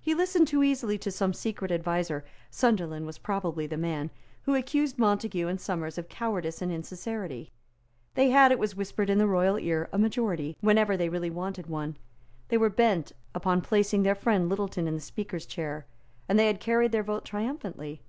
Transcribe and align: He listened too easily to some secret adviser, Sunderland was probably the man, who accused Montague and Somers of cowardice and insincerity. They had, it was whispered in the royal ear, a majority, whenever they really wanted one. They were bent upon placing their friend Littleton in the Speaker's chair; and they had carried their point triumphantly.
He 0.00 0.14
listened 0.14 0.46
too 0.46 0.62
easily 0.62 0.96
to 0.98 1.10
some 1.10 1.32
secret 1.32 1.72
adviser, 1.72 2.24
Sunderland 2.52 3.04
was 3.04 3.18
probably 3.18 3.66
the 3.66 3.76
man, 3.76 4.12
who 4.44 4.54
accused 4.54 4.96
Montague 4.96 5.48
and 5.48 5.60
Somers 5.60 5.98
of 5.98 6.08
cowardice 6.08 6.62
and 6.62 6.70
insincerity. 6.70 7.50
They 8.14 8.30
had, 8.30 8.52
it 8.52 8.60
was 8.60 8.76
whispered 8.76 9.10
in 9.10 9.18
the 9.18 9.26
royal 9.26 9.58
ear, 9.58 9.88
a 9.92 9.98
majority, 9.98 10.56
whenever 10.60 10.96
they 10.96 11.08
really 11.08 11.30
wanted 11.30 11.66
one. 11.66 11.96
They 12.46 12.56
were 12.58 12.70
bent 12.70 13.10
upon 13.34 13.60
placing 13.60 14.04
their 14.04 14.14
friend 14.14 14.48
Littleton 14.48 14.86
in 14.86 14.94
the 14.94 15.00
Speaker's 15.00 15.46
chair; 15.46 15.86
and 16.28 16.38
they 16.38 16.46
had 16.46 16.60
carried 16.60 16.92
their 16.92 17.02
point 17.02 17.24
triumphantly. 17.24 18.02